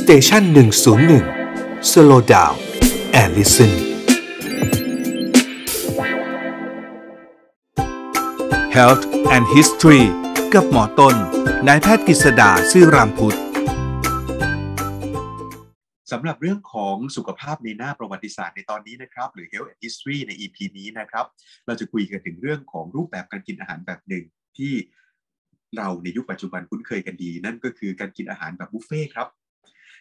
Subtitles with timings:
[0.00, 1.24] Station หนึ่งศูนย์หนึ่ง
[1.90, 3.72] slow down and listen
[8.76, 9.04] Health
[9.34, 10.04] and History
[10.54, 11.14] กับหมอต้น
[11.68, 13.38] นายแพทย์กฤษดาซื่อรามพุทธ
[16.12, 21.26] สำหรับเรื่องของสุขภาพในหน้าประวัติศาสตร์ในตอนนี้นะครับ หรือ Health and History ใน EP นี้นะครับ
[21.66, 24.24] เราจะคุยกันถึงเรื่องของรูปแบบการกินอาหารแบบหนึ่ง
[24.58, 24.72] ที่
[25.76, 29.28] เราในยุคปัจจุบันคุ้นเคยกันดี นั่นก็คือการกินอาหารแบบบุฟเฟ่ครับ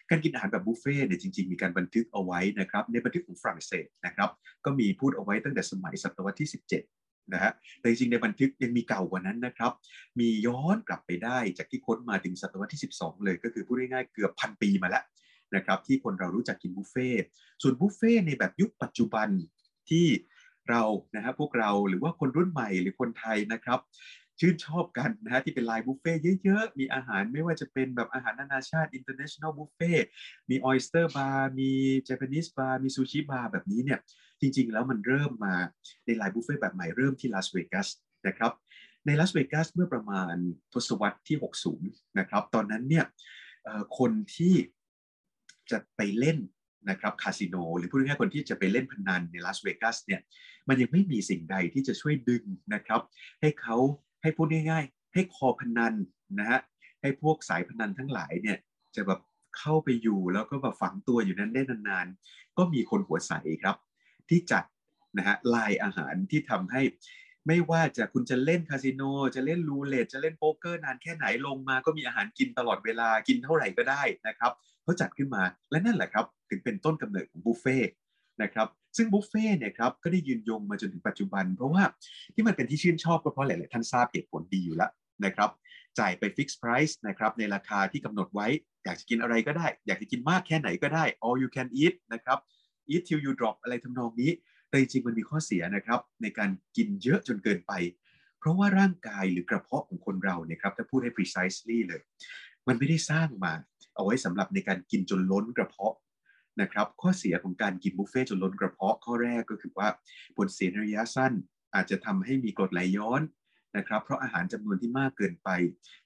[0.09, 4.29] การกินอาหารแบบบุฟเฟ่เนี่ยจริงๆ มีการบันทึกเอาไว้นะครับในบันทึกของฝรั่งเศสนะครับ
[4.65, 9.71] ก็มีพูดเอาไว้ตั้งแต่สมัยศตวรรษที่ 17นะฮะแต่จริงๆในบันทึกยังมีเก่ากว่านั้นนะครับ
[10.19, 15.03] มีย้อนกลับไปได้จากที่ค้นมาถึงศตวรรษที่ 12 เลยก็คือพูดง่ายๆเกือบพันปีมาแล้ว
[15.55, 17.09] นะครับที่คนเรารู้จักกินบุฟเฟ่
[17.61, 19.29] ส่วนบุฟเฟ่ในแบบยุคปัจจุบัน
[19.89, 20.05] ที่
[20.69, 20.83] เรา
[21.15, 23.79] นะฮะพวกเราหรือว่าคนรุ่นใหม่หรือคนไทยนะครับ
[24.39, 30.03] ชื่นชอบกันนะฮะที่เป็นไลน์บุฟเฟ่เยอะๆ มีอาหารไม่ว่าจะเป็นแบบอาหารนานาชาติ international buffet
[30.49, 31.71] มี oyster bar มี
[32.07, 33.99] Japanese bar มีซูชิบาร์แบบนี้เนี่ย
[34.41, 35.55] จริง ๆ แล้วมันเริ่มมา
[36.05, 37.87] ในไลน์บุฟเฟ่แบบใหม่เริ่มที่ลาสเวกัส
[38.27, 38.51] นะครับ
[39.05, 40.35] ในลาสเวกัสเมื่อประมาณ
[40.73, 41.37] ทศวรรษที่
[41.77, 43.05] 60 นะครับตอนนั้นเนี่ย
[43.97, 44.55] คนที่
[45.71, 46.37] จะไปเล่น
[46.89, 50.21] นะครับคาสิโนหรือพูดง่ายๆคนที่จะไปเล่นพนันในลาสเวกัสเนี่ย
[50.67, 53.01] มันยังไม่มีสิ่งใดที่จะช่วยดึงนะครับ
[53.41, 53.77] ให้เขา
[54.23, 55.93] ให้พูดง่ายๆให้คอพนัน
[56.39, 56.59] นะฮะ
[57.01, 58.57] ให้พวกสายพนันทั้งหลายเนี่ย
[58.95, 59.19] จะแบบ
[59.57, 63.75] เข้าไปอยู่แล้วก็แบบฝังตัวอยู่นั้นได้นานๆ ก็มีคนหัวใสครับ
[64.29, 64.63] ที่จัด
[65.17, 66.81] นะฮะลายอาหารที่ทำให้
[67.47, 69.01] ไม่ว่าจะคุณจะเล่นคาสิโน
[69.35, 74.51] จะเล่นรูเล็ตจะเล่นโป๊กเกอร์นานแค่ไหนลงมา ก็มีอาหารกินตลอดเวลากินเท่าไหร่ก็ได้นะครับ
[74.83, 77.77] เขาจัดขึ้นมาและนั่นแหละครับ ถึงเป็นต้นกำเนิดของบุฟเฟ่
[78.41, 78.67] นะครับ
[78.97, 81.83] ซึ่งบุฟเฟ่เนี่ยครับก็ได้ยืนยงมาจนถึงปัจจุบัน เพราะว่า
[82.33, 84.91] ที่มันเป็นที่ชื่นชอบก็เพราะหลาย ๆ ท่านทราบเหตุผลดีอยู่แล้ว
[85.25, 85.49] นะครับ
[85.99, 88.47] จ่ายไปฟิกซ์ไพรซ์นะครับในราคาที่กำหนดไว้
[88.83, 92.39] อยากจะกินอะไรก็ได้ อยากจะกินมากแค่ไหนก็ได้ all you can eat นะครับ
[92.89, 94.31] eat till you drop อะไรทำนองนี้
[94.69, 97.73] แต่จริงมันมีข้อเสียนะครับในการกินเยอะจนเกินไป
[98.39, 102.01] เพราะว่าร่างกายหรือกระเพาะของคนเราเนี่ยครับถ้าพูดให้ precisely เลย
[102.67, 103.53] มันไม่ได้สร้างมา
[103.95, 105.95] เอาไว้สำหรับในการกินจนล้นกระเพาะ
[106.61, 109.87] นะครับข้อเสียของการกินบุฟเฟ่จนล้นกระเพาะข้อแรกก็คือว่า
[110.37, 111.33] ผลเสียในระยะสั้น
[111.75, 113.21] อาจจะทำให้มีกรดไหลย้อน
[113.77, 115.49] นะครับ เพราะอาหารจำนวนที่มากเกินไป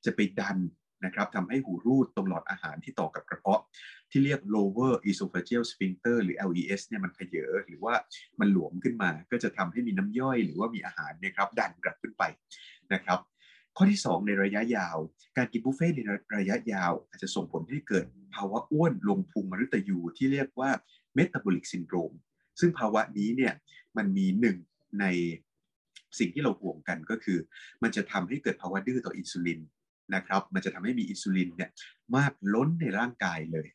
[0.05, 0.57] จะไปดัน
[1.05, 3.61] นะครับทำให้หูรูดตรงหลอดอาหารที่ต่อกับกระเพาะ
[4.11, 7.93] ที่เรียก lower esophageal sphincter หรือ LES เนี่ยมันเผยอหรือว่า
[8.39, 12.23] มันหลวมขึ้นมา ก็จะทำให้มีน้ำย่อย หรือว่ามีอาหารนะครับดันกลับขึ้นไป
[12.93, 13.19] นะครับ
[13.79, 14.97] ข้อที่ 2 ในระยะยาว
[15.37, 15.99] การกินบุฟเฟ่ใน
[16.37, 18.05] ระยะยาว อาจจะส่งผลให้เกิด
[18.35, 20.71] ภาวะอ้วนลงพุงมฤตยูที่เรียกว่า
[21.15, 22.11] metabolic syndrome
[22.59, 23.53] ซึ่งภาวะนี้เนี่ย
[23.97, 24.57] มันมีหนึ่ง
[24.99, 25.05] ใน
[26.19, 27.37] สิ่งที่เราห่วงกันก็คือ
[27.83, 29.59] มันจะทำให้เกิดภาวะดื้อต่ออินซูลิน
[30.15, 31.69] นะครับ มันจะทำให้มีอินซูลินเนี่ย
[32.15, 33.67] มากล้นในร่างกายเลย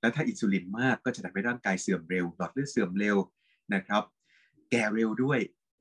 [0.00, 3.16] แล้วถ้าอินซูลินมากก็จะทำให้ร่างกายเสื่อมเร็ว หลอดเลือดเสื่อมเร็ว
[3.74, 4.02] นะครับ
[4.70, 5.38] แก่เร็วด้วย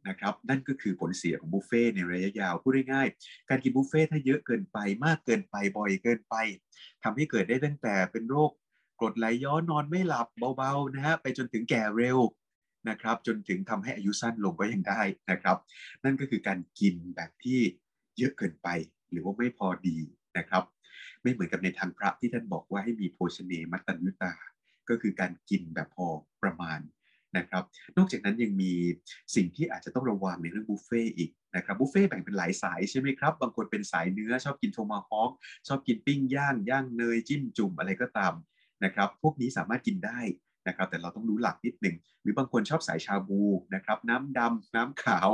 [0.08, 6.36] นะครับนั่นก็คือผลเสียของบุฟเฟ่ในระยะยาวพูดง่ายๆการกินบุฟเฟ่ถ้าเยอะเกินไปมากเกินไปบ่อยเกินไป
[7.04, 8.52] ทำให้เกิดได้ตั้งแต่เป็นโรค
[9.00, 10.28] กรดไหลย้อนนอนไม่หลับ
[10.58, 12.20] เบาๆนะฮะไปจนถึงแก่เร็ว
[12.90, 15.02] นะครับ จนถึงทำให้อายุสั้นลงก็ยังได้
[15.32, 15.58] นะครับ
[16.04, 17.60] นั่นก็คือการกินแบบที่
[18.18, 18.68] เยอะเกินไป
[19.12, 19.98] หรือว่าไม่พอดี
[20.38, 20.64] นะครับ
[21.22, 24.34] ไม่เหมือนกับในทางพระที่ท่านบอกว่าให้มีโภชเนมัตตัญญุตา
[24.90, 26.08] ก็คือการกินแบบพอ
[26.44, 26.80] ประมาณ
[27.38, 27.64] นะครับ
[27.98, 28.74] นอกจากนั้นยังมี
[29.36, 35.32] สิ่งที่อาจจะต้องระวังในเรื่องบุฟเฟ่อีกนะครับบุฟเฟ่แบ่งเป็นหลายสายใช่ไหมครับ บางคนเป็นสายเนื้อชอบกินโทมาฮอก
[35.68, 38.34] ชอบกินปิ้งย่างย่างเนยจิ้มจุ่มอะไรก็ตาม
[38.84, 40.20] นะครับพวกนี้สามารถกินได้
[40.68, 43.42] นะครับแต่เราต้องรู้หลักนิดหนึ่งหรือบางคนชอบสายชาบู
[43.76, 45.30] นะครับน้ำดำน้ำขาว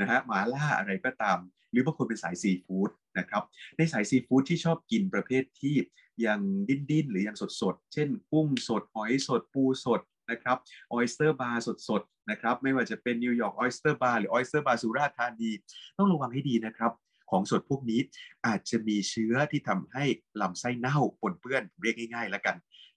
[0.00, 1.38] นะฮะหมาล่าอะไรก็ตาม
[1.70, 3.42] หรือบางคนเป็นสายซีฟู้ดนะครับ
[3.76, 5.74] ในสายซีฟู้ดที่ชอบกินประเภทที่
[6.26, 10.00] ยังดิ้นดิ้นหรือยังสดสดเช่นกุ้งสดหอยสดปูสด
[10.30, 10.56] นะครับ
[10.92, 15.50] oyster bar สดๆนะครับไม่ว่าจะเป็นนิวยอร์ก oyster bar หรือ oyster bar สุราษฎร์ธานี
[15.98, 16.92] ต้องระวังให้ดีนะครับ
[17.30, 18.00] ของสดพวกนี้
[18.46, 20.04] อาจจะมีเชื้อที่ทำให้
[20.40, 22.56] ลำไส้เน่าปนเปื้อนเรียกง่ายๆแล้วกัน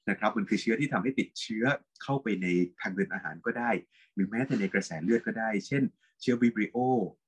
[0.09, 1.65] นะครับมันคือเชื้อที่ทำให้ติดเชื้อ
[2.03, 2.47] เข้าไปใน
[2.81, 3.71] ทางเดินอาหารก็ได้
[4.13, 5.83] หรือแม้แต่ในกระแสเลือดก็ได้ เช่น
[6.21, 6.77] เชื้อ Vibrio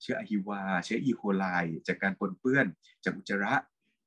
[0.01, 1.45] เชื้ออหิวา เชื้ออีโคไล
[1.87, 2.65] จากการปนเปื้อน
[3.03, 3.53] จากอุจจาระ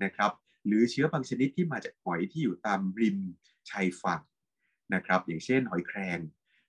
[0.04, 0.32] นะครับ
[0.66, 3.18] หรือเชื้อบางชนิดที่มาจากหอยที่อยู่ตามริม
[3.70, 4.20] ชายฝั่ง
[4.94, 6.18] นะครับ อย่างเช่นหอยแครง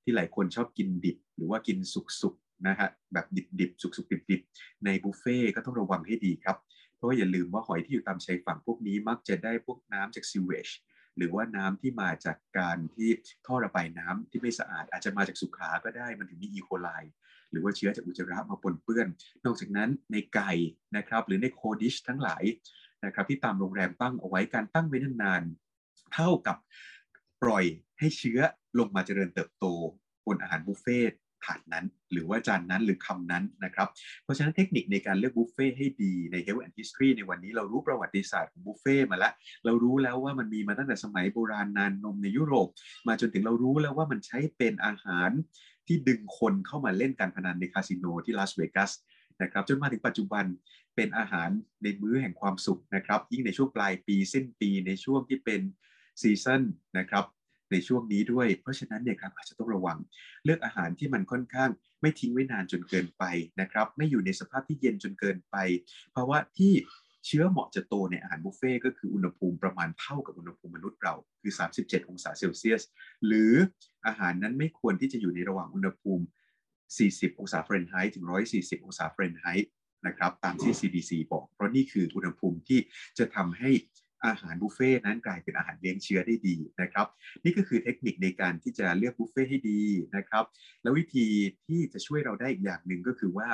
[0.04, 1.78] ที่หลายคนชอบกินดิบ หรือว่ากิน
[2.22, 3.26] สุกๆนะฮะแบบ
[3.60, 6.58] ดิบๆสุกๆดิบๆในบุฟเฟ่ก็ต้องระวังให้ดีครับ
[6.96, 10.70] เพราะว่าอย่าลืมว่าหอยที่อยู่ตามชายฝั่งพวกนี้มักจะได้พวกน้ำจากซิวเวช
[11.18, 13.10] หรือว่าน้ำที่มาจากการที่
[13.46, 16.90] ท่อระบายน้ำที่ไม่สะอาด อาจจะมาจากสุขาก็ได้มันถึงมีอีโคไล
[17.52, 19.08] หรือว่าเชื้อจากอุจจาระมาปนเปื้อน
[19.46, 20.52] นอกจากนั้นในไก่
[20.98, 22.44] นะครับหรือในโคดิชทั้งหลาย
[23.06, 26.58] นะครับที่ตามโรงแรมตั้งเอาไว้การตั้งไว้นานๆเท่ากับ
[27.44, 27.66] ปล่อย
[28.04, 28.40] ให้เชื้อ
[28.80, 29.66] ลงมาเจริญเติบโต
[30.28, 31.00] บนอาหารบุฟเฟ่
[31.46, 33.88] ถาดนั้น หรือว่าจานนั้นหรือคำนั้นนะครับ
[34.24, 39.34] เพราะฉะนั้นเทคนิคในการเลือกบุฟเฟ่ให้ดีใน Health and History ในวันนี้เรารู้ประวัติศาสตร์ของบุฟเฟ่มาแล้ว
[39.66, 42.68] เรารู้แล้วว่ามันมีมาตั้งแต่สมัยโบราณนานนมในยุโรป
[43.08, 45.30] มาจนถึงเรารู้แล้วว่ามันใช้เป็นอาหาร
[45.88, 48.92] ที่ดึงคนเข้ามาเล่นการพนันในคาสิโนที่ลาสเวกัส
[49.42, 50.46] นะครับจนมาถึงปัจจุบัน
[50.96, 51.50] เป็นอาหาร
[51.84, 55.62] ในมื้อแห่งความสุขนะครับยิ่งในช่วงปลายปีสิ้นปีในช่วงที่เป็น
[56.22, 56.62] season
[56.98, 57.26] นะครับ
[57.74, 59.98] ในช่วงนี้ด้วย เพราะฉะนั้นเนี่ยครับอาจจะต้องระวัง
[60.44, 61.70] เลือกอาหารที่มันค่อนข้าง
[62.02, 63.24] ไม่ทิ้งไว้นานจนเกินไป
[63.62, 65.56] นะครับ ไม่อยู่ในสภาพที่เย็นจนเกินไป
[66.12, 66.74] เพราะว่าที่
[67.28, 72.82] เชื้อเหมาะจะโตในอาหารบุฟเฟ่ก็คืออุณหภูมิประมาณเท่ากับอุณหภูมิมนุษย์เราคือ 37 องศาเซลเซียส
[73.26, 73.54] หรือ
[74.08, 76.26] อาหารนั้นไม่ควรที่จะอยู่ในระหว่างอุณหภูมิ
[76.82, 78.26] 40 องศาฟาเรนไฮต์ถึง
[78.56, 79.70] 140 องศาฟาเรนไฮต์
[80.08, 82.80] นะครับตามที่ CDC บอก เพราะนี่คืออุณหภูมิที่
[83.18, 83.70] จะทำให้
[84.26, 87.08] อาหารบุฟเฟ่นั้นกลายเป็นอาหารเลี้ยงเชื้อได้ดีนะครับ
[87.44, 89.82] นี่ก็คือเทคนิคในการที่จะเลือกบุฟเฟ่ให้ดี
[90.16, 90.46] นะครับ
[90.82, 91.28] แล้ววิธี
[91.68, 93.48] ที่จะช่วยเราได้อีกอย่างหนึ่งก็คือว่า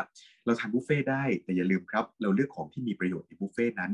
[0.46, 3.92] เราทานบุฟเฟ่ได้แต่อย่าลืมครับ เราเลือกของที่มีประโยชน์ในบุฟเฟ่นั้น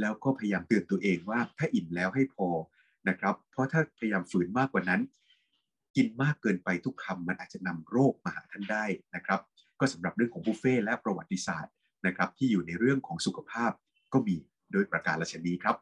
[0.00, 2.48] แล้วก็พยายามเตือนตัวเองว่าถ้าอิ่มแล้วให้พอ
[3.08, 5.00] นะครับ เพราะถ้าพยายามฝืนมากกว่านั้น
[5.96, 8.84] กินมากเกินไปทุกคำมันอาจจะนำโรคมาหาท่านได้
[9.14, 9.40] นะครับ
[9.80, 11.72] ก็สำหรับเรื่องของบุฟเฟ่และประวัติศาสตร์
[12.06, 13.72] นะครับที่อยู่ในเรื่องของสุขภาพ
[14.12, 14.36] ก็มี
[14.72, 15.76] โดยประการละชนีครับ